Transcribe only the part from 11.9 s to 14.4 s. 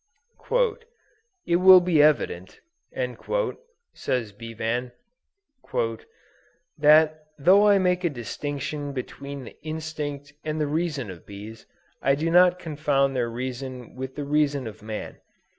I do not confound their reason with the